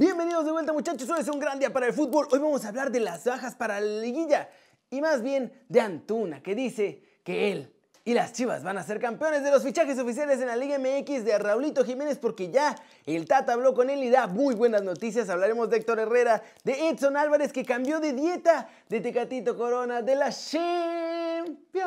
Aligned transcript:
Bienvenidos 0.00 0.46
de 0.46 0.52
vuelta 0.52 0.72
muchachos, 0.72 1.10
hoy 1.10 1.20
es 1.20 1.28
un 1.28 1.38
gran 1.38 1.58
día 1.58 1.74
para 1.74 1.86
el 1.86 1.92
fútbol. 1.92 2.26
Hoy 2.30 2.38
vamos 2.38 2.64
a 2.64 2.68
hablar 2.68 2.90
de 2.90 3.00
las 3.00 3.22
bajas 3.22 3.54
para 3.54 3.78
la 3.78 4.00
liguilla 4.00 4.48
y 4.88 5.02
más 5.02 5.20
bien 5.20 5.52
de 5.68 5.82
Antuna 5.82 6.42
que 6.42 6.54
dice 6.54 7.02
que 7.22 7.52
él 7.52 7.70
y 8.02 8.14
las 8.14 8.32
Chivas 8.32 8.62
van 8.64 8.78
a 8.78 8.82
ser 8.82 8.98
campeones 8.98 9.44
de 9.44 9.50
los 9.50 9.62
fichajes 9.62 9.98
oficiales 9.98 10.40
en 10.40 10.46
la 10.46 10.56
Liga 10.56 10.78
MX 10.78 11.22
de 11.26 11.38
Raulito 11.38 11.84
Jiménez 11.84 12.16
porque 12.16 12.48
ya 12.48 12.74
el 13.04 13.26
Tata 13.26 13.52
habló 13.52 13.74
con 13.74 13.90
él 13.90 14.02
y 14.02 14.08
da 14.08 14.26
muy 14.26 14.54
buenas 14.54 14.82
noticias. 14.82 15.28
Hablaremos 15.28 15.68
de 15.68 15.76
Héctor 15.76 15.98
Herrera, 15.98 16.42
de 16.64 16.88
Edson 16.88 17.18
Álvarez 17.18 17.52
que 17.52 17.66
cambió 17.66 18.00
de 18.00 18.14
dieta, 18.14 18.70
de 18.88 19.02
Tecatito 19.02 19.54
Corona, 19.54 20.00
de 20.00 20.14
la 20.16 20.30
Champions. 20.32 21.84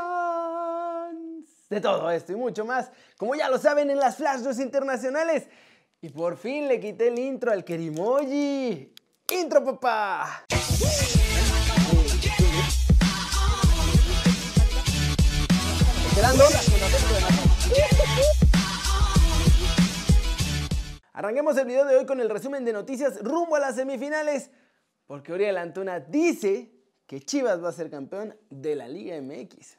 De 1.68 1.82
todo 1.82 2.12
esto 2.12 2.32
y 2.32 2.36
mucho 2.36 2.64
más, 2.64 2.92
como 3.18 3.34
ya 3.34 3.50
lo 3.50 3.58
saben 3.58 3.90
en 3.90 3.98
las 3.98 4.18
Flash 4.18 4.44
internacionales. 4.60 5.48
Y 6.04 6.10
por 6.10 6.36
fin 6.36 6.68
le 6.68 6.82
quité 6.82 7.08
el 7.08 7.18
intro 7.18 7.50
al 7.50 7.64
Kerimoji. 7.64 8.94
¡Intro, 9.42 9.64
papá! 9.64 10.46
Arranquemos 21.14 21.56
el 21.56 21.66
video 21.68 21.86
de 21.86 21.96
hoy 21.96 22.06
con 22.06 22.20
el 22.20 22.30
resumen 22.30 22.66
de 22.66 22.74
noticias 22.74 23.24
rumbo 23.24 23.56
a 23.56 23.60
las 23.62 23.76
semifinales, 23.76 24.52
porque 25.08 25.32
Oriel 25.32 25.58
Antuna 25.58 26.02
dice 26.02 26.70
que 27.08 27.22
Chivas 27.22 27.64
va 27.64 27.70
a 27.70 27.72
ser 27.72 27.90
campeón 27.90 28.36
de 28.50 28.76
la 28.76 28.90
Liga 28.90 29.16
MX. 29.22 29.78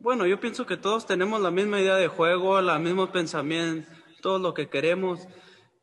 Bueno, 0.00 0.26
yo 0.26 0.40
pienso 0.40 0.66
que 0.66 0.76
todos 0.76 1.06
tenemos 1.06 1.40
la 1.40 1.52
misma 1.52 1.80
idea 1.80 1.94
de 1.94 2.08
juego, 2.08 2.60
la 2.60 2.80
mismo 2.80 3.12
pensamiento 3.12 4.03
todo 4.24 4.38
lo 4.38 4.54
que 4.54 4.70
queremos, 4.70 5.28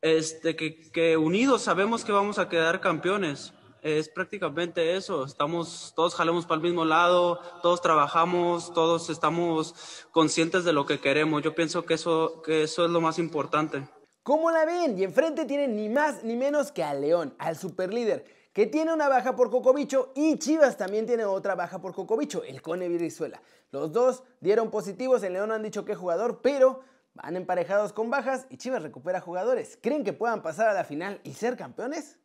este, 0.02 0.56
que, 0.56 0.90
que 0.90 1.16
unidos 1.16 1.62
sabemos 1.62 2.04
que 2.04 2.12
vamos 2.12 2.40
a 2.40 2.50
quedar 2.50 2.82
campeones. 2.82 3.54
Es 3.84 4.10
prácticamente 4.10 4.96
eso, 4.96 5.26
estamos, 5.26 5.94
todos 5.96 6.16
jalamos 6.16 6.48
para 6.48 6.56
el 6.58 6.64
mismo 6.64 6.84
lado, 6.84 7.40
todos 7.62 7.82
trabajamos, 7.82 8.74
todos 8.74 9.12
estamos 9.12 9.76
conscientes 10.12 10.64
de 10.64 10.74
lo 10.74 10.88
que 10.88 11.00
queremos. 11.00 11.44
Yo 11.44 11.54
pienso 11.54 11.86
que 11.86 11.94
eso, 11.94 12.42
que 12.44 12.64
eso 12.64 12.84
es 12.86 12.90
lo 12.90 13.00
más 13.00 13.20
importante. 13.20 13.88
¿Cómo 14.24 14.50
la 14.50 14.66
ven? 14.66 14.98
Y 14.98 15.04
enfrente 15.04 15.46
tienen 15.46 15.76
ni 15.76 15.88
más 15.88 16.24
ni 16.24 16.36
menos 16.36 16.72
que 16.72 16.84
al 16.84 17.02
León, 17.02 17.36
al 17.38 17.58
superlíder, 17.58 18.26
que 18.54 18.66
tiene 18.66 18.92
una 18.92 19.08
baja 19.08 19.36
por 19.36 19.52
Cocobicho 19.52 20.14
y 20.16 20.38
Chivas 20.40 20.78
también 20.78 21.06
tiene 21.06 21.26
otra 21.26 21.54
baja 21.54 21.80
por 21.80 21.94
Cocobicho, 21.94 22.44
el 22.44 22.64
Cone 22.64 22.90
Virizuela. 22.90 23.40
Los 23.70 23.92
dos 23.92 24.24
dieron 24.40 24.72
positivos, 24.72 25.22
en 25.22 25.34
León 25.34 25.50
no 25.50 25.56
han 25.56 25.64
dicho 25.64 25.86
qué 25.86 25.94
jugador, 25.94 26.40
pero 26.42 26.82
Van 27.14 27.36
emparejados 27.36 27.92
con 27.94 28.10
bajas 28.10 28.48
y 28.50 28.58
Chivas 28.58 28.82
recupera 28.82 29.20
jugadores. 29.20 29.78
¿Creen 29.82 30.04
que 30.04 30.14
puedan 30.14 30.42
pasar 30.42 30.70
a 30.70 30.74
la 30.74 30.84
final 30.84 31.20
y 31.24 31.34
ser 31.34 31.58
campeones? 31.58 32.20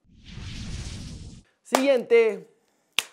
Siguiente 1.62 2.55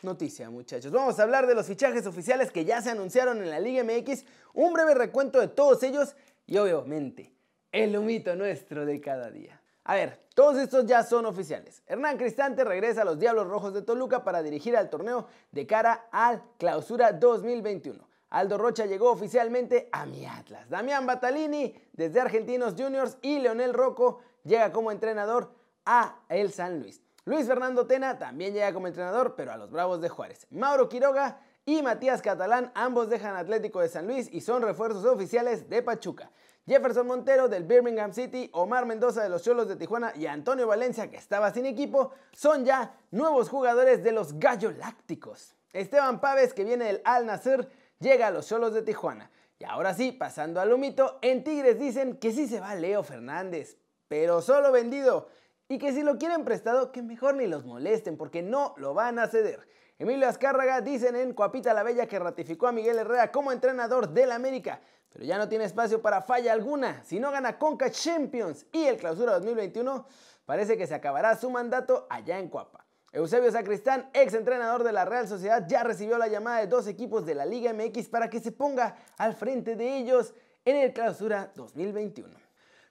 noticia, 0.03 0.49
muchachos. 0.49 0.91
Vamos 0.91 1.19
a 1.19 1.23
hablar 1.23 1.47
de 1.47 1.55
los 1.55 1.65
fichajes 1.65 2.05
oficiales 2.05 2.52
que 2.52 2.65
ya 2.65 2.81
se 2.81 2.91
anunciaron 2.91 3.41
en 3.41 3.49
la 3.49 3.59
Liga 3.59 3.83
MX, 3.83 4.25
un 4.53 4.73
breve 4.73 4.93
recuento 4.93 5.39
de 5.39 5.47
todos 5.47 5.81
ellos 5.81 6.15
y 6.45 6.57
obviamente 6.57 7.33
el 7.71 7.97
humito 7.97 8.35
nuestro 8.35 8.85
de 8.85 9.02
cada 9.02 9.31
día. 9.31 9.59
A 9.85 9.95
ver, 9.95 10.23
todos 10.35 10.58
estos 10.58 10.85
ya 10.85 11.03
son 11.03 11.25
oficiales. 11.25 11.83
Hernán 11.87 12.17
Cristante 12.17 12.63
regresa 12.63 13.02
a 13.02 13.05
los 13.05 13.19
Diablos 13.19 13.47
Rojos 13.47 13.73
de 13.73 13.81
Toluca 13.81 14.23
para 14.23 14.41
dirigir 14.41 14.77
al 14.77 14.89
torneo 14.89 15.27
de 15.52 15.67
cara 15.67 16.08
al 16.11 16.43
Clausura 16.58 17.11
2021. 17.11 18.08
Aldo 18.34 18.58
Rocha 18.58 18.88
llegó 18.88 19.12
oficialmente 19.12 19.89
a 19.92 20.08
mi 20.08 20.26
Atlas. 20.26 20.67
Damián 20.67 21.06
Batalini 21.06 21.76
desde 21.94 22.20
Argentinos 22.20 22.73
Juniors 22.76 23.17
y 23.22 23.38
Leonel 23.38 23.76
Rocco 23.76 24.22
llega 24.44 24.72
como 24.72 24.92
entrenador 24.92 25.53
a 25.86 26.20
el 26.30 26.52
San 26.52 26.80
Luis. 26.80 27.00
Luis 27.26 27.45
Fernando 27.45 27.86
Tena 27.86 28.17
también 28.17 28.56
llega 28.56 28.73
como 28.73 28.88
entrenador, 28.88 29.36
pero 29.36 29.52
a 29.52 29.58
los 29.58 29.70
Bravos 29.70 30.02
de 30.02 30.09
Juárez. 30.09 30.48
Mauro 30.50 30.89
Quiroga 30.89 31.42
y 31.64 31.84
Matías 31.84 32.23
Catalán, 32.23 32.72
ambos 32.73 33.08
dejan 33.08 33.36
Atlético 33.36 33.82
de 33.82 33.89
San 33.89 34.08
Luis 34.08 34.27
y 34.33 34.42
son 34.42 34.64
refuerzos 34.64 35.05
oficiales 35.05 35.70
de 35.70 35.83
Pachuca. 35.83 36.32
Jefferson 36.66 37.05
Montero 37.05 37.48
del 37.49 37.66
Birmingham 37.66 38.14
City, 38.14 38.49
Omar 38.54 38.88
Mendoza 38.88 39.22
de 39.22 39.30
los 39.30 39.43
Cholos 39.43 39.67
de 39.67 39.76
Tijuana 39.76 40.11
y 40.16 40.26
Antonio 40.26 40.66
Valencia, 40.66 41.11
que 41.11 41.17
estaba 41.17 41.54
sin 41.54 41.67
equipo, 41.67 42.14
son 42.32 42.66
ya 42.66 42.98
nuevos 43.11 43.48
jugadores 43.48 44.04
de 44.04 44.11
los 44.11 44.39
Gallo 44.39 44.72
Lácticos. 44.72 45.55
Esteban 45.72 46.20
Paves, 46.20 46.54
que 46.54 46.64
viene 46.64 46.86
del 46.86 47.02
Al 47.04 47.26
Nasser, 47.26 47.70
llega 48.03 48.27
a 48.27 48.31
los 48.31 48.45
solos 48.45 48.73
de 48.73 48.83
Tijuana. 48.83 49.31
Y 49.58 49.64
ahora 49.64 49.93
sí, 49.93 50.11
pasando 50.11 50.59
al 50.61 50.73
humito, 50.73 51.17
en 51.21 51.43
Tigres 51.43 51.80
dicen 51.80 52.17
que 52.17 52.31
sí 52.31 52.47
se 52.47 52.59
va 52.59 52.75
Leo 52.75 53.02
Fernández, 53.02 53.77
pero 54.08 54.41
solo 54.41 54.71
vendido. 54.71 55.30
Y 55.69 55.80
que 55.80 55.93
si 55.93 56.03
lo 56.03 56.17
quieren 56.17 56.43
prestado, 56.43 56.92
que 56.92 57.02
mejor 57.02 57.36
ni 57.36 57.47
los 57.47 57.65
molesten, 57.65 58.17
porque 58.17 58.43
no 58.43 58.75
lo 58.77 58.93
van 58.93 59.17
a 59.17 59.27
ceder. 59.27 59.67
Emilio 59.97 60.27
Azcárraga 60.27 60.81
dicen 60.81 61.15
en 61.15 61.33
Coapita 61.33 61.73
la 61.73 61.83
Bella 61.83 62.08
que 62.08 62.19
ratificó 62.19 62.67
a 62.67 62.71
Miguel 62.71 62.99
Herrera 62.99 63.31
como 63.31 63.52
entrenador 63.52 64.09
del 64.09 64.31
América, 64.31 64.81
pero 65.09 65.23
ya 65.23 65.37
no 65.37 65.47
tiene 65.47 65.65
espacio 65.65 66.02
para 66.02 66.21
falla 66.21 66.52
alguna. 66.52 67.03
Si 67.05 67.19
no 67.19 67.31
gana 67.31 67.58
Conca 67.58 67.89
Champions 67.89 68.65
y 68.71 68.86
el 68.86 68.97
Clausura 68.97 69.33
2021, 69.33 70.05
parece 70.45 70.77
que 70.77 70.87
se 70.87 70.95
acabará 70.95 71.37
su 71.37 71.49
mandato 71.49 72.05
allá 72.09 72.39
en 72.39 72.49
Coapa. 72.49 72.83
Eusebio 73.13 73.51
Sacristán, 73.51 74.09
ex 74.13 74.33
entrenador 74.33 74.83
de 74.83 74.91
la 74.91 75.05
Real 75.05 75.27
Sociedad, 75.27 75.67
ya 75.67 75.83
recibió 75.83 76.17
la 76.17 76.27
llamada 76.27 76.61
de 76.61 76.67
dos 76.67 76.87
equipos 76.87 77.27
de 77.27 77.35
la 77.35 77.45
Liga 77.45 77.71
MX 77.71 78.09
para 78.09 78.27
que 78.27 78.39
se 78.39 78.51
ponga 78.51 78.97
al 79.17 79.35
frente 79.35 79.75
de 79.75 79.97
ellos 79.97 80.33
en 80.65 80.77
el 80.77 80.93
clausura 80.93 81.51
2021. 81.55 82.33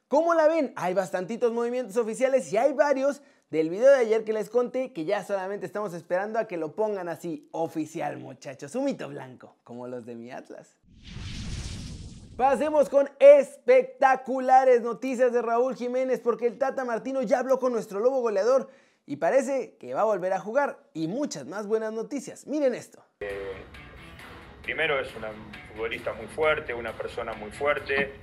¿Cómo 0.07 0.33
la 0.35 0.47
ven? 0.47 0.73
Hay 0.77 0.95
bastantitos 0.95 1.53
movimientos 1.53 1.97
oficiales 1.97 2.53
y 2.53 2.57
hay 2.57 2.73
varios 2.73 3.21
del 3.51 3.69
video 3.69 3.91
de 3.91 3.97
ayer 3.97 4.23
que 4.23 4.33
les 4.33 4.49
conté 4.49 4.93
que 4.93 5.05
ya 5.05 5.25
solamente 5.25 5.67
estamos 5.67 5.93
esperando 5.93 6.39
a 6.39 6.47
que 6.47 6.57
lo 6.57 6.77
pongan 6.77 7.09
así 7.09 7.49
oficial 7.51 8.19
muchachos, 8.19 8.77
un 8.77 8.85
mito 8.85 9.09
blanco, 9.09 9.57
como 9.65 9.89
los 9.89 10.07
de 10.07 10.15
mi 10.15 10.31
Atlas. 10.31 10.77
Pasemos 12.37 12.89
con 12.89 13.11
espectaculares 13.19 14.83
noticias 14.83 15.33
de 15.33 15.43
Raúl 15.43 15.75
Jiménez 15.75 16.21
porque 16.21 16.47
el 16.47 16.59
Tata 16.59 16.85
Martino 16.85 17.23
ya 17.23 17.41
habló 17.41 17.59
con 17.59 17.73
nuestro 17.73 17.99
lobo 17.99 18.21
goleador 18.21 18.71
y 19.07 19.17
parece 19.17 19.77
que 19.79 19.95
va 19.95 20.03
a 20.03 20.05
volver 20.05 20.33
a 20.33 20.39
jugar 20.39 20.79
y 20.95 21.09
muchas 21.09 21.47
más 21.47 21.67
buenas 21.67 21.93
noticias. 21.93 22.47
Miren 22.47 22.75
esto. 22.75 23.05
Primero 24.63 25.01
es 25.01 25.09
un 25.17 25.25
futbolista 25.73 26.13
muy 26.13 26.27
fuerte, 26.27 26.73
una 26.73 26.93
persona 26.93 27.33
muy 27.33 27.51
fuerte, 27.51 28.15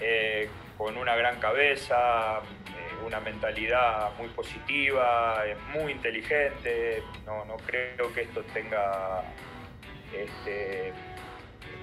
eh, 0.00 0.48
con 0.76 0.96
una 0.98 1.16
gran 1.16 1.40
cabeza, 1.40 2.38
eh, 2.38 3.06
una 3.06 3.20
mentalidad 3.20 4.14
muy 4.18 4.28
positiva, 4.28 5.42
muy 5.72 5.92
inteligente. 5.92 7.02
No, 7.24 7.46
no 7.46 7.56
creo 7.56 8.12
que 8.12 8.22
esto 8.22 8.42
tenga, 8.52 9.24
este, 10.14 10.92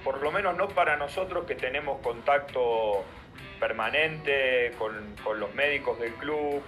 por 0.04 0.22
lo 0.22 0.30
menos 0.30 0.56
no 0.56 0.68
para 0.68 0.96
nosotros 0.96 1.44
que 1.44 1.56
tenemos 1.56 2.00
contacto 2.00 3.04
permanente 3.58 4.72
con, 4.78 5.16
los 5.38 5.54
médicos 5.54 5.98
del 5.98 6.12
club, 6.14 6.62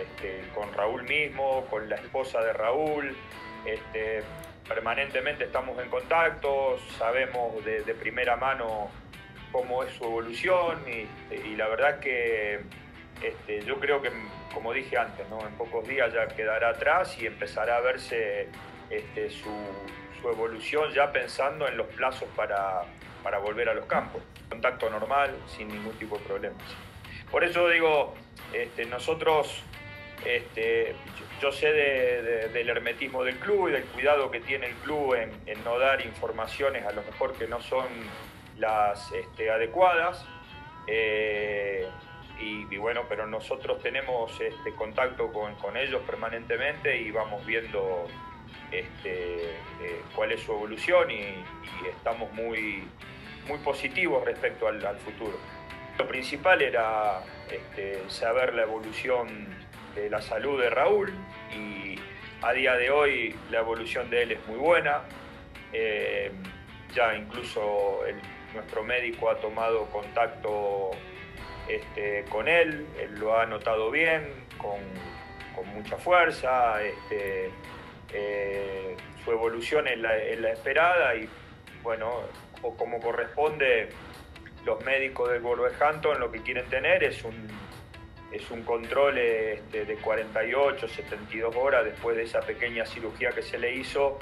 este, 0.00 0.42
con, 0.54 0.72
Raúl 0.72 1.02
mismo, 1.04 1.66
con 1.70 1.88
la 1.88 1.96
esposa 1.96 2.40
de 2.40 2.52
Raúl. 2.52 3.16
Este, 3.64 4.22
permanentemente 4.66 5.44
estamos 5.44 5.78
en 5.82 5.88
contacto, 5.88 6.78
sabemos 6.98 7.64
de, 7.64 7.94
primera 7.94 8.36
mano 8.36 8.90
cómo 9.50 9.82
es 9.82 9.92
su 9.94 10.04
evolución 10.04 10.84
y, 10.86 11.56
la 11.56 11.68
verdad 11.68 12.00
que 12.00 12.60
este, 13.22 13.62
yo 13.64 13.80
creo 13.80 14.00
que, 14.00 14.10
como 14.54 14.72
dije 14.72 14.96
antes, 14.96 15.26
en 15.26 15.54
pocos 15.54 15.88
días 15.88 16.12
ya 16.12 16.28
quedará 16.28 16.70
atrás 16.70 17.16
y 17.20 17.26
empezará 17.26 17.78
a 17.78 17.80
verse 17.80 18.48
su, 19.30 19.50
su 20.20 20.28
evolución 20.28 20.92
ya 20.92 21.10
pensando 21.12 21.66
en 21.66 21.76
los 21.76 21.86
plazos 21.88 22.28
para, 22.36 22.84
para 23.28 23.40
volver 23.40 23.68
a 23.68 23.74
los 23.74 23.84
campos. 23.84 24.22
Contacto 24.48 24.88
normal, 24.88 25.36
sin 25.54 25.68
ningún 25.68 25.92
tipo 25.98 26.16
de 26.16 26.24
problemas. 26.24 26.62
Por 27.30 27.44
eso 27.44 27.68
digo, 27.68 28.14
este, 28.54 28.86
nosotros, 28.86 29.62
este, 30.24 30.94
yo, 31.38 31.52
sé 31.52 31.70
del 31.70 32.70
hermetismo 32.70 33.22
del 33.24 33.36
club 33.36 33.68
y 33.68 33.72
del 33.72 33.84
cuidado 33.84 34.30
que 34.30 34.40
tiene 34.40 34.68
el 34.68 34.74
club 34.76 35.14
en, 35.14 35.62
no 35.62 35.78
dar 35.78 36.02
informaciones 36.06 36.86
a 36.86 36.92
lo 36.92 37.02
mejor 37.02 37.34
que 37.34 37.46
no 37.46 37.60
son 37.60 37.86
las 38.56 39.12
este, 39.12 39.50
adecuadas. 39.50 40.24
Eh, 40.86 41.86
y, 42.40 42.78
bueno, 42.78 43.02
pero 43.10 43.26
nosotros 43.26 43.82
tenemos 43.82 44.40
este, 44.40 44.72
contacto 44.72 45.30
con, 45.30 45.76
ellos 45.76 46.00
permanentemente 46.06 46.96
y 46.96 47.10
vamos 47.10 47.44
viendo 47.44 48.06
eh, 48.72 49.50
cuál 50.14 50.32
es 50.32 50.40
su 50.40 50.52
evolución 50.52 51.10
y 51.10 51.44
estamos 51.88 52.32
muy, 52.32 52.84
muy 53.48 53.58
positivos 53.58 54.24
respecto 54.24 54.68
al, 54.68 54.98
futuro. 54.98 55.38
Lo 55.98 56.06
principal 56.06 56.62
era 56.62 57.22
este, 57.50 58.08
saber 58.08 58.54
la 58.54 58.62
evolución 58.62 59.48
de 59.94 60.08
la 60.10 60.22
salud 60.22 60.60
de 60.60 60.70
Raúl 60.70 61.12
y 61.52 61.98
a 62.42 62.52
día 62.52 62.74
de 62.74 62.90
hoy 62.90 63.34
la 63.50 63.58
evolución 63.58 64.08
de 64.10 64.22
él 64.22 64.32
es 64.32 64.46
muy 64.46 64.58
buena. 64.58 65.00
Eh, 65.72 66.30
ya 66.94 67.14
incluso 67.16 68.00
nuestro 68.54 68.82
médico 68.82 69.30
ha 69.30 69.36
tomado 69.36 69.86
contacto 69.86 70.92
este, 71.68 72.24
con 72.30 72.48
él, 72.48 72.86
él 72.98 73.18
lo 73.18 73.38
ha 73.38 73.46
notado 73.46 73.90
bien, 73.90 74.26
con, 74.56 74.78
mucha 75.74 75.96
fuerza, 75.96 76.80
este, 76.80 77.50
eh, 78.12 78.96
su 79.24 79.32
evolución 79.32 79.88
es 79.88 79.98
la, 79.98 80.50
esperada 80.52 81.16
y 81.16 81.28
bueno, 81.82 82.22
como 82.76 83.00
corresponde, 83.00 83.90
los 84.64 84.84
médicos 84.84 85.30
del 85.30 85.40
Wolverhampton 85.42 86.20
lo 86.20 86.30
que 86.30 86.42
quieren 86.42 86.68
tener 86.68 87.02
es 87.04 87.24
un, 87.24 87.48
es 88.32 88.50
un 88.50 88.62
control 88.62 89.18
este, 89.18 89.84
de 89.84 89.96
48, 89.96 90.88
72 90.88 91.56
horas 91.56 91.84
después 91.84 92.16
de 92.16 92.24
esa 92.24 92.40
pequeña 92.40 92.84
cirugía 92.84 93.30
que 93.30 93.42
se 93.42 93.58
le 93.58 93.74
hizo 93.74 94.18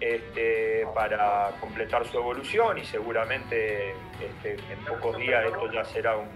este, 0.00 0.86
para 0.94 1.52
completar 1.60 2.06
su 2.06 2.16
evolución 2.16 2.78
y 2.78 2.84
seguramente 2.84 3.90
este, 4.20 4.56
en 4.72 4.84
pocos 4.86 5.16
días 5.18 5.44
esto 5.46 5.70
ya 5.72 5.84
será 5.84 6.16
un, 6.16 6.28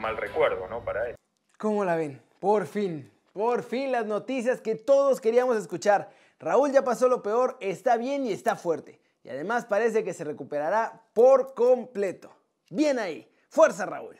mal 0.00 0.16
recuerdo 0.16 0.66
¿no? 0.68 0.80
para 0.80 1.10
él. 1.10 1.16
¿Cómo 1.58 1.84
la 1.84 1.96
ven? 1.96 2.22
Por 2.38 2.66
fin, 2.66 3.10
por 3.32 3.62
fin 3.62 3.92
las 3.92 4.06
noticias 4.06 4.60
que 4.60 4.74
todos 4.74 5.20
queríamos 5.20 5.56
escuchar. 5.56 6.10
Raúl 6.38 6.72
ya 6.72 6.82
pasó 6.82 7.08
lo 7.08 7.22
peor, 7.22 7.58
está 7.60 7.98
bien 7.98 8.24
y 8.24 8.32
está 8.32 8.56
fuerte. 8.56 8.98
Y 9.22 9.28
además 9.28 9.66
parece 9.66 10.02
que 10.02 10.14
se 10.14 10.24
recuperará 10.24 11.04
por 11.12 11.54
completo. 11.54 12.34
Bien 12.70 12.98
ahí. 12.98 13.30
Fuerza 13.48 13.84
Raúl. 13.84 14.16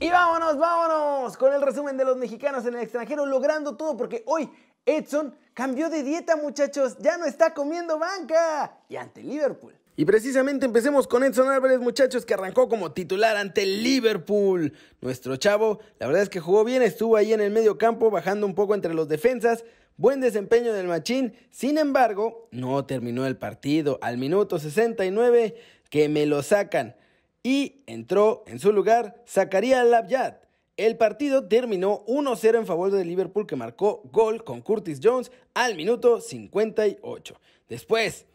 Y 0.00 0.10
vámonos, 0.10 0.58
vámonos 0.58 1.36
con 1.36 1.52
el 1.52 1.62
resumen 1.62 1.96
de 1.96 2.04
los 2.04 2.16
mexicanos 2.16 2.66
en 2.66 2.74
el 2.74 2.82
extranjero 2.82 3.24
logrando 3.24 3.76
todo 3.76 3.96
porque 3.96 4.24
hoy 4.26 4.50
Edson 4.84 5.36
cambió 5.54 5.88
de 5.90 6.02
dieta 6.02 6.34
muchachos, 6.34 6.96
ya 6.98 7.16
no 7.16 7.24
está 7.24 7.54
comiendo 7.54 8.00
banca 8.00 8.80
y 8.88 8.96
ante 8.96 9.22
Liverpool. 9.22 9.74
Y 9.94 10.04
precisamente 10.04 10.64
empecemos 10.64 11.06
con 11.06 11.22
Edson 11.22 11.50
Álvarez, 11.50 11.78
muchachos, 11.78 12.24
que 12.24 12.34
arrancó 12.34 12.68
como 12.68 12.92
titular 12.92 13.36
ante 13.36 13.66
Liverpool. 13.66 14.72
Nuestro 15.02 15.36
chavo, 15.36 15.80
la 15.98 16.06
verdad 16.06 16.22
es 16.22 16.30
que 16.30 16.40
jugó 16.40 16.64
bien, 16.64 16.82
estuvo 16.82 17.16
ahí 17.16 17.32
en 17.34 17.42
el 17.42 17.52
medio 17.52 17.76
campo, 17.76 18.10
bajando 18.10 18.46
un 18.46 18.54
poco 18.54 18.74
entre 18.74 18.94
los 18.94 19.06
defensas. 19.06 19.64
Buen 20.02 20.20
desempeño 20.20 20.72
del 20.72 20.88
machín, 20.88 21.32
sin 21.52 21.78
embargo, 21.78 22.48
no 22.50 22.84
terminó 22.86 23.24
el 23.24 23.36
partido. 23.36 24.00
Al 24.02 24.18
minuto 24.18 24.58
69, 24.58 25.54
que 25.90 26.08
me 26.08 26.26
lo 26.26 26.42
sacan. 26.42 26.96
Y 27.44 27.84
entró 27.86 28.42
en 28.48 28.58
su 28.58 28.72
lugar 28.72 29.22
Zakaria 29.28 29.84
Labyad. 29.84 30.38
El 30.76 30.96
partido 30.96 31.46
terminó 31.46 32.04
1-0 32.06 32.58
en 32.58 32.66
favor 32.66 32.90
de 32.90 33.04
Liverpool 33.04 33.46
que 33.46 33.54
marcó 33.54 34.02
gol 34.10 34.42
con 34.42 34.60
Curtis 34.60 34.98
Jones 35.00 35.30
al 35.54 35.76
minuto 35.76 36.20
58. 36.20 37.40
Después, 37.68 38.26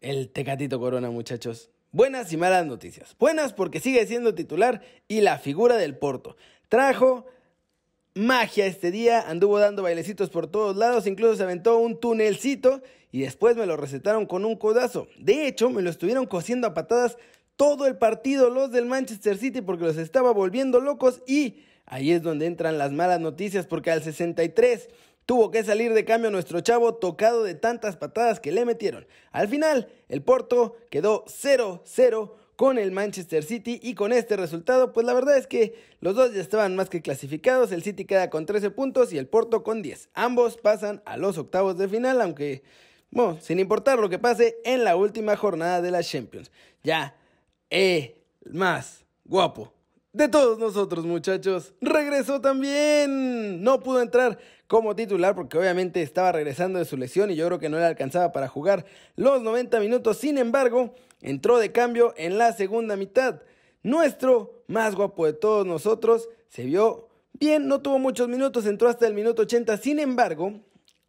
el 0.00 0.30
Tecatito 0.30 0.80
Corona, 0.80 1.10
muchachos. 1.10 1.68
Buenas 1.92 2.32
y 2.32 2.38
malas 2.38 2.64
noticias. 2.64 3.14
Buenas 3.18 3.52
porque 3.52 3.78
sigue 3.78 4.06
siendo 4.06 4.34
titular 4.34 4.80
y 5.06 5.20
la 5.20 5.36
figura 5.36 5.76
del 5.76 5.98
Porto. 5.98 6.38
Trajo 6.70 7.26
magia 8.14 8.66
este 8.66 8.90
día, 8.90 9.28
anduvo 9.28 9.58
dando 9.58 9.82
bailecitos 9.82 10.30
por 10.30 10.46
todos 10.46 10.76
lados, 10.76 11.06
incluso 11.06 11.36
se 11.36 11.42
aventó 11.42 11.78
un 11.78 11.98
tunelcito 11.98 12.80
y 13.10 13.20
después 13.22 13.56
me 13.56 13.66
lo 13.66 13.76
recetaron 13.76 14.26
con 14.26 14.44
un 14.44 14.56
codazo. 14.56 15.08
De 15.18 15.46
hecho, 15.46 15.68
me 15.70 15.82
lo 15.82 15.90
estuvieron 15.90 16.26
cosiendo 16.26 16.66
a 16.66 16.74
patadas 16.74 17.16
todo 17.56 17.86
el 17.86 17.96
partido 17.96 18.50
los 18.50 18.70
del 18.70 18.86
Manchester 18.86 19.36
City 19.36 19.62
porque 19.62 19.84
los 19.84 19.96
estaba 19.96 20.32
volviendo 20.32 20.80
locos 20.80 21.22
y 21.26 21.64
ahí 21.86 22.12
es 22.12 22.22
donde 22.22 22.46
entran 22.46 22.78
las 22.78 22.92
malas 22.92 23.20
noticias 23.20 23.66
porque 23.66 23.90
al 23.90 24.02
63 24.02 24.88
tuvo 25.26 25.50
que 25.50 25.64
salir 25.64 25.92
de 25.92 26.04
cambio 26.04 26.30
nuestro 26.30 26.60
chavo 26.60 26.94
tocado 26.94 27.42
de 27.42 27.54
tantas 27.54 27.96
patadas 27.96 28.40
que 28.40 28.52
le 28.52 28.64
metieron. 28.64 29.06
Al 29.32 29.48
final, 29.48 29.88
el 30.08 30.22
Porto 30.22 30.76
quedó 30.90 31.24
0-0 31.26 32.32
con 32.56 32.78
el 32.78 32.92
Manchester 32.92 33.42
City 33.42 33.80
y 33.82 33.94
con 33.94 34.12
este 34.12 34.36
resultado, 34.36 34.92
pues 34.92 35.06
la 35.06 35.14
verdad 35.14 35.36
es 35.36 35.46
que 35.46 35.74
los 36.00 36.14
dos 36.14 36.34
ya 36.34 36.40
estaban 36.40 36.76
más 36.76 36.88
que 36.88 37.02
clasificados, 37.02 37.72
el 37.72 37.82
City 37.82 38.04
queda 38.04 38.30
con 38.30 38.46
13 38.46 38.70
puntos 38.70 39.12
y 39.12 39.18
el 39.18 39.26
Porto 39.26 39.62
con 39.62 39.82
10. 39.82 40.10
Ambos 40.14 40.56
pasan 40.56 41.02
a 41.04 41.16
los 41.16 41.38
octavos 41.38 41.76
de 41.78 41.88
final, 41.88 42.20
aunque, 42.20 42.62
bueno, 43.10 43.38
sin 43.40 43.58
importar 43.58 43.98
lo 43.98 44.08
que 44.08 44.18
pase 44.18 44.56
en 44.64 44.84
la 44.84 44.96
última 44.96 45.36
jornada 45.36 45.82
de 45.82 45.90
la 45.90 46.02
Champions. 46.02 46.50
Ya, 46.82 47.16
eh, 47.70 48.22
más 48.44 49.04
guapo 49.24 49.72
de 50.14 50.28
todos 50.28 50.58
nosotros, 50.58 51.04
muchachos. 51.04 51.74
Regresó 51.80 52.40
también. 52.40 53.62
No 53.62 53.80
pudo 53.80 54.00
entrar 54.00 54.38
como 54.68 54.96
titular 54.96 55.34
porque 55.34 55.58
obviamente 55.58 56.00
estaba 56.02 56.32
regresando 56.32 56.78
de 56.78 56.84
su 56.84 56.96
lesión 56.96 57.30
y 57.30 57.36
yo 57.36 57.46
creo 57.46 57.58
que 57.58 57.68
no 57.68 57.78
le 57.78 57.84
alcanzaba 57.84 58.32
para 58.32 58.48
jugar 58.48 58.86
los 59.16 59.42
90 59.42 59.80
minutos. 59.80 60.16
Sin 60.16 60.38
embargo, 60.38 60.94
entró 61.20 61.58
de 61.58 61.72
cambio 61.72 62.14
en 62.16 62.38
la 62.38 62.52
segunda 62.52 62.96
mitad. 62.96 63.42
Nuestro 63.82 64.62
más 64.68 64.94
guapo 64.94 65.26
de 65.26 65.32
todos 65.32 65.66
nosotros 65.66 66.28
se 66.48 66.64
vio 66.64 67.08
bien, 67.32 67.66
no 67.66 67.82
tuvo 67.82 67.98
muchos 67.98 68.28
minutos, 68.28 68.66
entró 68.66 68.88
hasta 68.88 69.08
el 69.08 69.14
minuto 69.14 69.42
80. 69.42 69.76
Sin 69.78 69.98
embargo, 69.98 70.60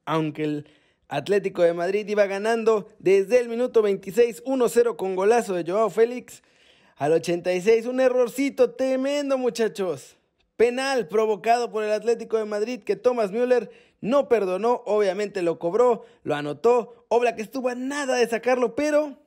aunque 0.06 0.44
el 0.44 0.68
Atlético 1.08 1.62
de 1.62 1.74
Madrid 1.74 2.08
iba 2.08 2.26
ganando 2.26 2.88
desde 2.98 3.40
el 3.40 3.50
minuto 3.50 3.84
26 3.84 4.44
1-0 4.46 4.96
con 4.96 5.16
golazo 5.16 5.54
de 5.54 5.64
Joao 5.64 5.92
Félix, 5.92 6.42
al 6.96 7.12
86 7.12 7.86
un 7.88 8.00
errorcito 8.00 8.72
tremendo 8.72 9.38
muchachos. 9.38 10.16
Penal 10.56 11.08
provocado 11.08 11.70
por 11.72 11.84
el 11.84 11.92
Atlético 11.92 12.38
de 12.38 12.46
Madrid 12.46 12.82
que 12.84 12.96
Thomas 12.96 13.32
Müller 13.32 13.70
no 14.00 14.30
perdonó, 14.30 14.84
obviamente 14.86 15.42
lo 15.42 15.60
cobró, 15.60 16.06
lo 16.24 16.36
anotó, 16.36 17.06
Obla 17.10 17.36
que 17.36 17.42
estuvo 17.42 17.70
a 17.70 17.76
nada 17.76 18.16
de 18.16 18.28
sacarlo, 18.28 18.76
pero 18.76 19.18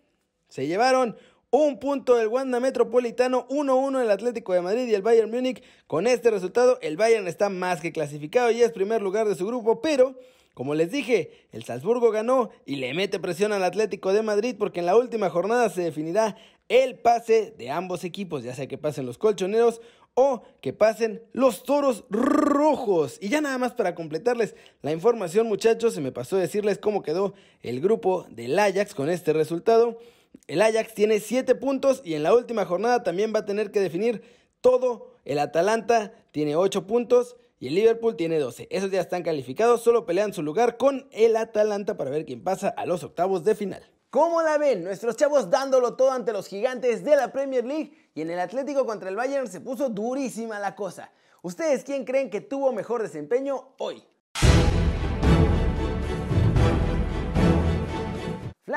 se 0.48 0.66
llevaron 0.66 1.16
un 1.50 1.78
punto 1.78 2.16
del 2.16 2.28
Wanda 2.28 2.60
Metropolitano, 2.60 3.46
1-1 3.48 4.02
el 4.02 4.10
Atlético 4.10 4.52
de 4.52 4.60
Madrid 4.60 4.86
y 4.86 4.94
el 4.94 5.02
Bayern 5.02 5.30
Múnich. 5.30 5.62
Con 5.86 6.06
este 6.06 6.30
resultado, 6.30 6.78
el 6.82 6.96
Bayern 6.96 7.26
está 7.26 7.48
más 7.48 7.80
que 7.80 7.92
clasificado 7.92 8.50
y 8.50 8.62
es 8.62 8.72
primer 8.72 9.00
lugar 9.02 9.28
de 9.28 9.34
su 9.34 9.46
grupo, 9.46 9.80
pero 9.80 10.14
como 10.58 10.74
les 10.74 10.90
dije, 10.90 11.30
el 11.52 11.62
Salzburgo 11.62 12.10
ganó 12.10 12.50
y 12.66 12.74
le 12.74 12.92
mete 12.92 13.20
presión 13.20 13.52
al 13.52 13.62
Atlético 13.62 14.12
de 14.12 14.24
Madrid 14.24 14.56
porque 14.58 14.80
en 14.80 14.86
la 14.86 14.96
última 14.96 15.30
jornada 15.30 15.70
se 15.70 15.82
definirá 15.82 16.36
el 16.68 16.98
pase 16.98 17.54
de 17.56 17.70
ambos 17.70 18.02
equipos, 18.02 18.42
ya 18.42 18.56
sea 18.56 18.66
que 18.66 18.76
pasen 18.76 19.06
los 19.06 19.18
colchoneros 19.18 19.80
o 20.14 20.42
que 20.60 20.72
pasen 20.72 21.22
los 21.32 21.62
toros 21.62 22.06
rojos. 22.10 23.18
Y 23.20 23.28
ya 23.28 23.40
nada 23.40 23.56
más 23.58 23.72
para 23.74 23.94
completarles 23.94 24.56
la 24.82 24.90
información, 24.90 25.46
muchachos, 25.46 25.94
se 25.94 26.00
me 26.00 26.10
pasó 26.10 26.36
decirles 26.36 26.78
cómo 26.78 27.02
quedó 27.02 27.34
el 27.62 27.80
grupo 27.80 28.26
del 28.28 28.58
Ajax 28.58 28.96
con 28.96 29.10
este 29.10 29.32
resultado. 29.32 30.00
El 30.48 30.60
Ajax 30.60 30.92
tiene 30.92 31.20
7 31.20 31.54
puntos 31.54 32.02
y 32.04 32.14
en 32.14 32.24
la 32.24 32.34
última 32.34 32.64
jornada 32.64 33.04
también 33.04 33.32
va 33.32 33.38
a 33.38 33.46
tener 33.46 33.70
que 33.70 33.78
definir 33.78 34.22
todo. 34.60 35.14
El 35.24 35.38
Atalanta 35.38 36.14
tiene 36.32 36.56
8 36.56 36.84
puntos 36.88 37.36
y 37.60 37.68
el 37.68 37.74
Liverpool 37.74 38.16
tiene 38.16 38.38
12. 38.38 38.68
Esos 38.70 38.90
ya 38.90 39.00
están 39.00 39.22
calificados, 39.22 39.82
solo 39.82 40.06
pelean 40.06 40.32
su 40.32 40.42
lugar 40.42 40.76
con 40.76 41.08
el 41.12 41.36
Atalanta 41.36 41.96
para 41.96 42.10
ver 42.10 42.24
quién 42.24 42.42
pasa 42.42 42.68
a 42.68 42.86
los 42.86 43.02
octavos 43.02 43.44
de 43.44 43.54
final. 43.54 43.82
¿Cómo 44.10 44.40
la 44.40 44.56
ven? 44.56 44.84
Nuestros 44.84 45.16
chavos 45.16 45.50
dándolo 45.50 45.94
todo 45.94 46.12
ante 46.12 46.32
los 46.32 46.46
gigantes 46.46 47.04
de 47.04 47.16
la 47.16 47.30
Premier 47.30 47.64
League 47.64 48.10
y 48.14 48.22
en 48.22 48.30
el 48.30 48.38
Atlético 48.38 48.86
contra 48.86 49.08
el 49.10 49.16
Bayern 49.16 49.48
se 49.48 49.60
puso 49.60 49.90
durísima 49.90 50.58
la 50.58 50.74
cosa. 50.74 51.12
¿Ustedes 51.42 51.84
quién 51.84 52.04
creen 52.04 52.30
que 52.30 52.40
tuvo 52.40 52.72
mejor 52.72 53.02
desempeño 53.02 53.74
hoy? 53.78 54.02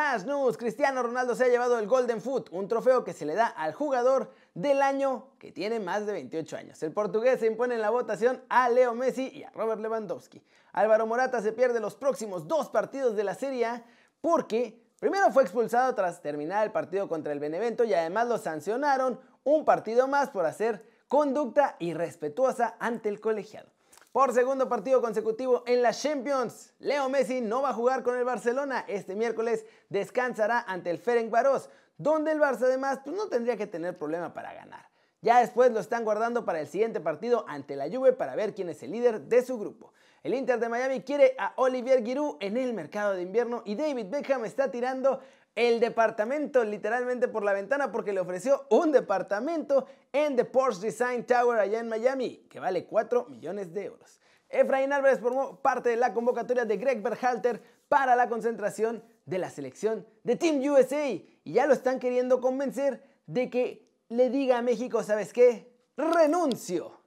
Flash 0.01 0.25
News, 0.25 0.57
Cristiano 0.57 1.03
Ronaldo 1.03 1.35
se 1.35 1.43
ha 1.43 1.47
llevado 1.47 1.77
el 1.77 1.85
Golden 1.85 2.21
Foot, 2.21 2.49
un 2.51 2.67
trofeo 2.67 3.03
que 3.03 3.13
se 3.13 3.23
le 3.23 3.35
da 3.35 3.45
al 3.45 3.75
jugador 3.75 4.31
del 4.55 4.81
año 4.81 5.27
que 5.37 5.51
tiene 5.51 5.79
más 5.79 6.07
de 6.07 6.13
28 6.13 6.57
años. 6.57 6.81
El 6.81 6.91
portugués 6.91 7.39
se 7.39 7.45
impone 7.45 7.75
en 7.75 7.81
la 7.81 7.91
votación 7.91 8.41
a 8.49 8.67
Leo 8.69 8.95
Messi 8.95 9.29
y 9.31 9.43
a 9.43 9.51
Robert 9.51 9.79
Lewandowski. 9.79 10.41
Álvaro 10.73 11.05
Morata 11.05 11.39
se 11.43 11.51
pierde 11.51 11.79
los 11.79 11.93
próximos 11.93 12.47
dos 12.47 12.67
partidos 12.69 13.15
de 13.15 13.23
la 13.23 13.35
Serie 13.35 13.83
porque 14.21 14.81
primero 14.99 15.31
fue 15.31 15.43
expulsado 15.43 15.93
tras 15.93 16.19
terminar 16.19 16.65
el 16.65 16.71
partido 16.71 17.07
contra 17.07 17.31
el 17.31 17.39
Benevento 17.39 17.83
y 17.83 17.93
además 17.93 18.27
lo 18.27 18.39
sancionaron 18.39 19.19
un 19.43 19.65
partido 19.65 20.07
más 20.07 20.31
por 20.31 20.47
hacer 20.47 20.83
conducta 21.07 21.75
irrespetuosa 21.77 22.75
ante 22.79 23.07
el 23.07 23.21
colegiado. 23.21 23.69
Por 24.11 24.33
segundo 24.33 24.67
partido 24.67 25.01
consecutivo 25.01 25.63
en 25.65 25.81
la 25.81 25.93
Champions, 25.93 26.73
Leo 26.79 27.07
Messi 27.07 27.39
no 27.39 27.61
va 27.61 27.69
a 27.69 27.73
jugar 27.73 28.03
con 28.03 28.17
el 28.17 28.25
Barcelona. 28.25 28.83
Este 28.89 29.15
miércoles 29.15 29.65
descansará 29.87 30.65
ante 30.67 30.89
el 30.89 30.97
Ferencváros, 30.97 31.69
donde 31.97 32.33
el 32.33 32.39
Barça 32.41 32.63
además 32.63 32.99
pues, 33.05 33.15
no 33.15 33.29
tendría 33.29 33.55
que 33.55 33.67
tener 33.67 33.97
problema 33.97 34.33
para 34.33 34.53
ganar. 34.53 34.89
Ya 35.21 35.39
después 35.39 35.71
lo 35.71 35.79
están 35.79 36.03
guardando 36.03 36.43
para 36.43 36.59
el 36.59 36.67
siguiente 36.67 36.99
partido 36.99 37.45
ante 37.47 37.77
la 37.77 37.89
Juve 37.89 38.11
para 38.11 38.35
ver 38.35 38.53
quién 38.53 38.67
es 38.67 38.83
el 38.83 38.91
líder 38.91 39.21
de 39.21 39.45
su 39.45 39.57
grupo. 39.57 39.93
El 40.23 40.33
Inter 40.33 40.59
de 40.59 40.67
Miami 40.67 41.01
quiere 41.03 41.33
a 41.39 41.53
Olivier 41.55 42.03
Giroud 42.03 42.35
en 42.41 42.57
el 42.57 42.73
mercado 42.73 43.13
de 43.13 43.21
invierno 43.21 43.61
y 43.63 43.75
David 43.75 44.07
Beckham 44.09 44.43
está 44.43 44.69
tirando 44.69 45.21
el 45.55 45.79
departamento 45.79 46.63
literalmente 46.63 47.27
por 47.27 47.43
la 47.43 47.53
ventana 47.53 47.91
porque 47.91 48.13
le 48.13 48.19
ofreció 48.19 48.65
un 48.69 48.91
departamento 48.91 49.87
en 50.13 50.35
The 50.35 50.45
Porsche 50.45 50.87
Design 50.87 51.25
Tower 51.25 51.59
allá 51.59 51.79
en 51.79 51.89
Miami, 51.89 52.47
que 52.49 52.59
vale 52.59 52.85
4 52.85 53.25
millones 53.29 53.73
de 53.73 53.85
euros. 53.85 54.19
Efraín 54.49 54.93
Álvarez 54.93 55.19
formó 55.19 55.61
parte 55.61 55.89
de 55.89 55.95
la 55.95 56.13
convocatoria 56.13 56.65
de 56.65 56.77
Greg 56.77 57.01
Berhalter 57.01 57.61
para 57.87 58.15
la 58.15 58.27
concentración 58.29 59.03
de 59.25 59.37
la 59.37 59.49
selección 59.49 60.05
de 60.23 60.35
Team 60.35 60.59
USA 60.59 61.09
y 61.09 61.41
ya 61.45 61.65
lo 61.65 61.73
están 61.73 61.99
queriendo 61.99 62.41
convencer 62.41 63.01
de 63.27 63.49
que 63.49 63.89
le 64.09 64.29
diga 64.29 64.57
a 64.57 64.61
México, 64.61 65.03
¿sabes 65.03 65.31
qué? 65.31 65.71
renuncio. 65.97 67.00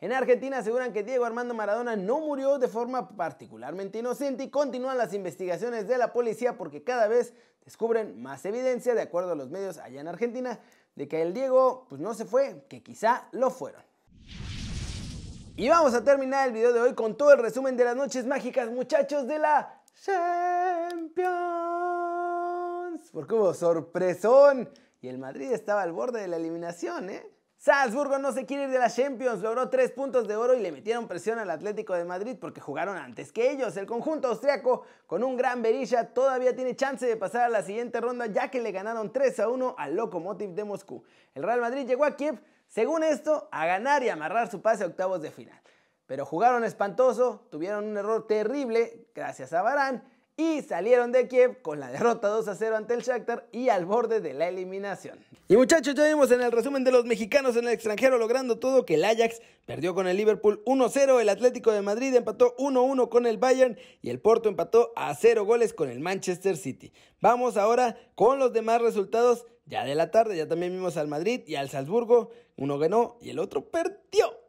En 0.00 0.14
Argentina 0.14 0.58
aseguran 0.58 0.94
que 0.94 1.02
Diego 1.02 1.26
Armando 1.26 1.52
Maradona 1.52 1.94
no 1.94 2.20
murió 2.20 2.58
de 2.58 2.68
forma 2.68 3.10
particularmente 3.16 3.98
inocente 3.98 4.44
y 4.44 4.48
continúan 4.48 4.96
las 4.96 5.12
investigaciones 5.12 5.86
de 5.86 5.98
la 5.98 6.14
policía 6.14 6.56
porque 6.56 6.82
cada 6.82 7.06
vez 7.06 7.34
descubren 7.66 8.22
más 8.22 8.46
evidencia, 8.46 8.94
de 8.94 9.02
acuerdo 9.02 9.32
a 9.32 9.34
los 9.34 9.50
medios 9.50 9.76
allá 9.76 10.00
en 10.00 10.08
Argentina, 10.08 10.58
de 10.94 11.06
que 11.06 11.20
el 11.20 11.34
Diego 11.34 11.84
pues 11.90 12.00
no 12.00 12.14
se 12.14 12.24
fue, 12.24 12.64
que 12.70 12.82
quizá 12.82 13.28
lo 13.32 13.50
fueron. 13.50 13.82
Y 15.54 15.68
vamos 15.68 15.92
a 15.92 16.02
terminar 16.02 16.48
el 16.48 16.54
video 16.54 16.72
de 16.72 16.80
hoy 16.80 16.94
con 16.94 17.18
todo 17.18 17.34
el 17.34 17.38
resumen 17.38 17.76
de 17.76 17.84
las 17.84 17.94
noches 17.94 18.24
mágicas, 18.24 18.70
muchachos, 18.70 19.26
de 19.26 19.38
la 19.38 19.82
Champions. 20.02 21.30
Porque 23.12 23.34
hubo 23.34 23.52
sorpresón 23.52 24.70
y 25.02 25.08
el 25.08 25.18
Madrid 25.18 25.52
estaba 25.52 25.82
al 25.82 25.92
borde 25.92 26.22
de 26.22 26.28
la 26.28 26.36
eliminación, 26.36 27.10
¿eh? 27.10 27.30
Salzburgo 27.60 28.16
no 28.16 28.32
se 28.32 28.46
quiere 28.46 28.64
ir 28.64 28.70
de 28.70 28.78
la 28.78 28.88
Champions, 28.88 29.42
logró 29.42 29.68
tres 29.68 29.90
puntos 29.90 30.26
de 30.26 30.34
oro 30.34 30.54
y 30.54 30.60
le 30.60 30.72
metieron 30.72 31.06
presión 31.06 31.38
al 31.38 31.50
Atlético 31.50 31.92
de 31.92 32.06
Madrid 32.06 32.38
porque 32.40 32.58
jugaron 32.58 32.96
antes 32.96 33.32
que 33.32 33.50
ellos. 33.50 33.76
El 33.76 33.84
conjunto 33.84 34.28
austriaco, 34.28 34.86
con 35.06 35.22
un 35.22 35.36
gran 35.36 35.60
Berisha, 35.60 36.14
todavía 36.14 36.56
tiene 36.56 36.74
chance 36.74 37.04
de 37.04 37.18
pasar 37.18 37.42
a 37.42 37.48
la 37.50 37.62
siguiente 37.62 38.00
ronda 38.00 38.24
ya 38.24 38.50
que 38.50 38.62
le 38.62 38.72
ganaron 38.72 39.12
3 39.12 39.40
a 39.40 39.50
1 39.50 39.74
al 39.76 39.94
Lokomotiv 39.94 40.54
de 40.54 40.64
Moscú. 40.64 41.04
El 41.34 41.42
Real 41.42 41.60
Madrid 41.60 41.86
llegó 41.86 42.06
a 42.06 42.16
Kiev, 42.16 42.42
según 42.66 43.04
esto, 43.04 43.50
a 43.52 43.66
ganar 43.66 44.02
y 44.02 44.08
amarrar 44.08 44.50
su 44.50 44.62
pase 44.62 44.84
a 44.84 44.86
octavos 44.86 45.20
de 45.20 45.30
final. 45.30 45.60
Pero 46.06 46.24
jugaron 46.24 46.64
espantoso, 46.64 47.46
tuvieron 47.50 47.84
un 47.84 47.98
error 47.98 48.26
terrible 48.26 49.06
gracias 49.14 49.52
a 49.52 49.60
Barán 49.60 50.02
y 50.40 50.62
salieron 50.62 51.12
de 51.12 51.28
Kiev 51.28 51.60
con 51.60 51.80
la 51.80 51.90
derrota 51.90 52.28
2 52.28 52.48
a 52.48 52.54
0 52.54 52.76
ante 52.76 52.94
el 52.94 53.02
Shakhtar 53.02 53.46
y 53.52 53.68
al 53.68 53.84
borde 53.84 54.22
de 54.22 54.32
la 54.32 54.48
eliminación. 54.48 55.18
Y 55.48 55.56
muchachos, 55.56 55.94
ya 55.94 56.06
vimos 56.06 56.30
en 56.30 56.40
el 56.40 56.50
resumen 56.50 56.82
de 56.82 56.90
los 56.90 57.04
mexicanos 57.04 57.56
en 57.56 57.66
el 57.66 57.74
extranjero 57.74 58.16
logrando 58.16 58.58
todo 58.58 58.86
que 58.86 58.94
el 58.94 59.04
Ajax 59.04 59.42
perdió 59.66 59.94
con 59.94 60.08
el 60.08 60.16
Liverpool 60.16 60.62
1-0, 60.64 61.20
el 61.20 61.28
Atlético 61.28 61.72
de 61.72 61.82
Madrid 61.82 62.14
empató 62.14 62.56
1-1 62.56 63.10
con 63.10 63.26
el 63.26 63.36
Bayern 63.36 63.76
y 64.00 64.08
el 64.08 64.18
Porto 64.18 64.48
empató 64.48 64.94
a 64.96 65.14
0 65.14 65.44
goles 65.44 65.74
con 65.74 65.90
el 65.90 66.00
Manchester 66.00 66.56
City. 66.56 66.90
Vamos 67.20 67.58
ahora 67.58 67.98
con 68.14 68.38
los 68.38 68.54
demás 68.54 68.80
resultados 68.80 69.44
ya 69.66 69.84
de 69.84 69.94
la 69.94 70.10
tarde, 70.10 70.38
ya 70.38 70.48
también 70.48 70.72
vimos 70.72 70.96
al 70.96 71.08
Madrid 71.08 71.42
y 71.46 71.56
al 71.56 71.68
Salzburgo, 71.68 72.30
uno 72.56 72.78
ganó 72.78 73.18
y 73.20 73.28
el 73.28 73.38
otro 73.38 73.68
perdió. 73.68 74.40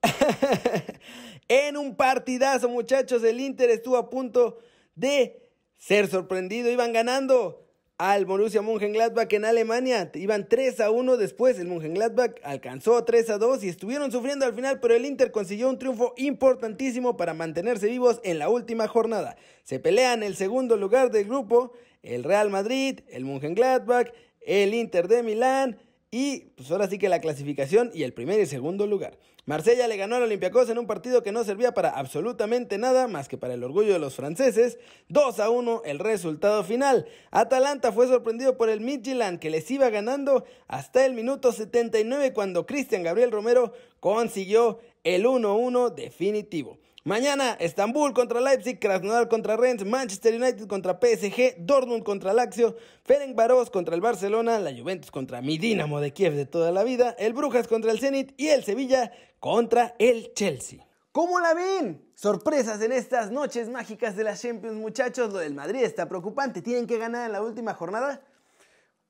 en 1.48 1.76
un 1.76 1.96
partidazo, 1.96 2.68
muchachos, 2.68 3.24
el 3.24 3.40
Inter 3.40 3.68
estuvo 3.70 3.96
a 3.96 4.08
punto 4.08 4.58
de 5.00 5.42
ser 5.78 6.06
sorprendido. 6.06 6.70
Iban 6.70 6.92
ganando 6.92 7.66
al 7.98 8.24
Borussia 8.24 8.62
Mönchengladbach 8.62 9.32
en 9.32 9.44
Alemania. 9.44 10.10
Iban 10.14 10.48
3 10.48 10.80
a 10.80 10.90
1 10.90 11.16
después. 11.16 11.58
El 11.58 11.66
Mönchengladbach 11.66 12.36
alcanzó 12.44 13.02
3 13.04 13.30
a 13.30 13.38
2 13.38 13.64
y 13.64 13.68
estuvieron 13.68 14.12
sufriendo 14.12 14.46
al 14.46 14.54
final, 14.54 14.80
pero 14.80 14.94
el 14.94 15.04
Inter 15.04 15.32
consiguió 15.32 15.68
un 15.68 15.78
triunfo 15.78 16.14
importantísimo 16.16 17.16
para 17.16 17.34
mantenerse 17.34 17.88
vivos 17.88 18.20
en 18.22 18.38
la 18.38 18.48
última 18.48 18.86
jornada. 18.86 19.36
Se 19.64 19.80
pelean 19.80 20.22
el 20.22 20.36
segundo 20.36 20.76
lugar 20.76 21.10
del 21.10 21.24
grupo 21.24 21.72
el 22.02 22.24
Real 22.24 22.50
Madrid, 22.50 23.00
el 23.08 23.24
Mönchengladbach, 23.24 24.12
el 24.40 24.74
Inter 24.74 25.08
de 25.08 25.22
Milán 25.22 25.78
y 26.10 26.40
pues 26.56 26.70
ahora 26.70 26.88
sí 26.88 26.98
que 26.98 27.08
la 27.08 27.20
clasificación 27.20 27.90
y 27.94 28.02
el 28.02 28.12
primer 28.12 28.40
y 28.40 28.46
segundo 28.46 28.86
lugar. 28.86 29.18
Marsella 29.46 29.88
le 29.88 29.96
ganó 29.96 30.16
al 30.16 30.24
Olympiacos 30.24 30.68
en 30.68 30.78
un 30.78 30.86
partido 30.86 31.22
que 31.22 31.32
no 31.32 31.44
servía 31.44 31.72
para 31.72 31.90
absolutamente 31.90 32.78
nada 32.78 33.08
más 33.08 33.28
que 33.28 33.38
para 33.38 33.54
el 33.54 33.64
orgullo 33.64 33.92
de 33.92 33.98
los 33.98 34.14
franceses. 34.14 34.78
2 35.08 35.40
a 35.40 35.50
1 35.50 35.82
el 35.84 35.98
resultado 35.98 36.62
final. 36.62 37.06
Atalanta 37.30 37.92
fue 37.92 38.06
sorprendido 38.06 38.56
por 38.56 38.68
el 38.68 38.80
Midtjylland 38.80 39.38
que 39.38 39.50
les 39.50 39.70
iba 39.70 39.88
ganando 39.90 40.44
hasta 40.68 41.06
el 41.06 41.14
minuto 41.14 41.52
79 41.52 42.32
cuando 42.32 42.66
Cristian 42.66 43.02
Gabriel 43.02 43.30
Romero 43.30 43.72
consiguió 43.98 44.80
el 45.04 45.24
1-1 45.24 45.94
definitivo. 45.94 46.78
Mañana, 47.04 47.56
Estambul 47.58 48.12
contra 48.12 48.42
Leipzig, 48.42 48.78
Krasnodar 48.78 49.26
contra 49.28 49.56
Rennes, 49.56 49.86
Manchester 49.86 50.34
United 50.34 50.66
contra 50.66 51.00
PSG, 51.00 51.56
Dortmund 51.56 52.02
contra 52.02 52.34
Lazio, 52.34 52.76
Ferencváros 53.04 53.70
contra 53.70 53.94
el 53.94 54.02
Barcelona, 54.02 54.58
la 54.58 54.70
Juventus 54.70 55.10
contra 55.10 55.40
mi 55.40 55.56
Dinamo 55.56 55.98
de 56.02 56.12
Kiev 56.12 56.34
de 56.34 56.44
toda 56.44 56.72
la 56.72 56.84
vida, 56.84 57.16
el 57.18 57.32
Brujas 57.32 57.68
contra 57.68 57.90
el 57.90 58.00
Zenit 58.00 58.38
y 58.38 58.48
el 58.48 58.64
Sevilla 58.64 59.12
contra 59.38 59.94
el 59.98 60.34
Chelsea. 60.34 60.86
¿Cómo 61.10 61.40
la 61.40 61.54
ven? 61.54 62.06
Sorpresas 62.14 62.82
en 62.82 62.92
estas 62.92 63.30
noches 63.30 63.70
mágicas 63.70 64.14
de 64.14 64.24
la 64.24 64.36
Champions, 64.36 64.76
muchachos. 64.76 65.32
Lo 65.32 65.38
del 65.38 65.54
Madrid 65.54 65.82
está 65.82 66.06
preocupante. 66.06 66.60
¿Tienen 66.60 66.86
que 66.86 66.98
ganar 66.98 67.24
en 67.24 67.32
la 67.32 67.40
última 67.40 67.72
jornada? 67.72 68.22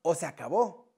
¿O 0.01 0.15
se 0.15 0.25
acabó? 0.25 0.89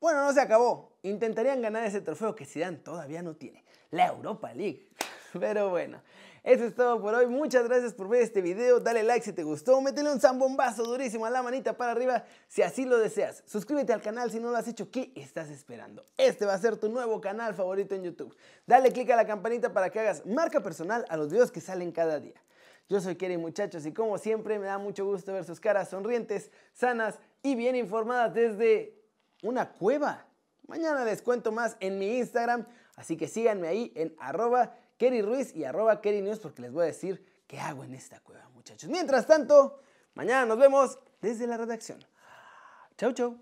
Bueno, 0.00 0.24
no 0.24 0.32
se 0.32 0.40
acabó. 0.40 0.98
Intentarían 1.02 1.62
ganar 1.62 1.84
ese 1.86 2.00
trofeo 2.00 2.34
que 2.34 2.44
Zidane 2.44 2.78
todavía 2.78 3.22
no 3.22 3.36
tiene. 3.36 3.64
La 3.90 4.08
Europa 4.08 4.52
League. 4.52 4.88
Pero 5.40 5.70
bueno, 5.70 6.00
eso 6.42 6.64
es 6.64 6.74
todo 6.74 7.00
por 7.00 7.14
hoy. 7.14 7.26
Muchas 7.26 7.64
gracias 7.64 7.92
por 7.92 8.08
ver 8.08 8.22
este 8.22 8.40
video. 8.40 8.80
Dale 8.80 9.02
like 9.02 9.24
si 9.24 9.32
te 9.32 9.42
gustó. 9.42 9.80
Métele 9.80 10.12
un 10.12 10.20
zambombazo 10.20 10.84
durísimo 10.84 11.26
a 11.26 11.30
la 11.30 11.42
manita 11.42 11.76
para 11.76 11.92
arriba 11.92 12.24
si 12.48 12.62
así 12.62 12.84
lo 12.84 12.98
deseas. 12.98 13.42
Suscríbete 13.46 13.92
al 13.92 14.02
canal 14.02 14.30
si 14.30 14.38
no 14.38 14.50
lo 14.50 14.56
has 14.56 14.68
hecho. 14.68 14.90
¿Qué 14.90 15.12
estás 15.16 15.50
esperando? 15.50 16.04
Este 16.16 16.46
va 16.46 16.54
a 16.54 16.58
ser 16.58 16.76
tu 16.76 16.88
nuevo 16.88 17.20
canal 17.20 17.54
favorito 17.54 17.94
en 17.94 18.04
YouTube. 18.04 18.36
Dale 18.66 18.92
click 18.92 19.10
a 19.10 19.16
la 19.16 19.26
campanita 19.26 19.72
para 19.72 19.90
que 19.90 20.00
hagas 20.00 20.24
marca 20.26 20.60
personal 20.60 21.04
a 21.08 21.16
los 21.16 21.30
videos 21.30 21.50
que 21.50 21.60
salen 21.60 21.92
cada 21.92 22.20
día. 22.20 22.40
Yo 22.88 23.00
soy 23.00 23.16
Kerry 23.16 23.38
muchachos 23.38 23.86
y 23.86 23.94
como 23.94 24.18
siempre 24.18 24.58
me 24.58 24.66
da 24.66 24.76
mucho 24.76 25.06
gusto 25.06 25.32
ver 25.32 25.44
sus 25.44 25.58
caras 25.58 25.88
sonrientes, 25.88 26.50
sanas 26.74 27.18
y 27.42 27.54
bien 27.54 27.76
informadas 27.76 28.34
desde 28.34 29.02
una 29.42 29.72
cueva. 29.72 30.26
Mañana 30.66 31.02
les 31.04 31.22
cuento 31.22 31.50
más 31.50 31.78
en 31.80 31.98
mi 31.98 32.18
Instagram, 32.18 32.66
así 32.96 33.16
que 33.16 33.26
síganme 33.26 33.68
ahí 33.68 33.92
en 33.94 34.14
arroba 34.18 34.74
Kerry 34.96 35.22
Ruiz 35.22 35.54
y 35.54 35.64
arroba 35.64 36.00
Kerry 36.00 36.22
News 36.22 36.38
porque 36.38 36.62
les 36.62 36.72
voy 36.72 36.84
a 36.84 36.86
decir 36.86 37.24
qué 37.46 37.58
hago 37.60 37.84
en 37.84 37.94
esta 37.94 38.20
cueva, 38.20 38.48
muchachos. 38.50 38.88
Mientras 38.88 39.26
tanto, 39.26 39.80
mañana 40.14 40.46
nos 40.46 40.58
vemos 40.58 40.98
desde 41.20 41.46
la 41.46 41.56
redacción. 41.56 42.04
Chau, 42.96 43.12
chau. 43.12 43.38